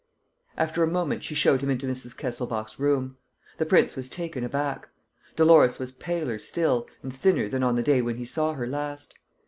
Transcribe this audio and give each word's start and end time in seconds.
After 0.57 0.81
a 0.81 0.87
moment, 0.89 1.23
she 1.23 1.35
showed 1.35 1.61
him 1.61 1.69
into 1.69 1.85
Mrs. 1.85 2.17
Kesselbach's 2.17 2.79
room. 2.79 3.17
The 3.57 3.67
prince 3.67 3.95
was 3.95 4.09
taken 4.09 4.43
aback. 4.43 4.89
Dolores 5.35 5.77
was 5.77 5.91
paler 5.91 6.39
still 6.39 6.87
and 7.03 7.13
thinner 7.13 7.47
than 7.47 7.61
on 7.61 7.75
the 7.75 7.83
day 7.83 8.01
when 8.01 8.17
he 8.17 8.25
saw 8.25 8.53
her 8.53 8.65
last. 8.65 9.13